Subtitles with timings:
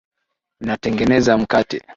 [0.59, 1.81] Ninatengeneza mkate.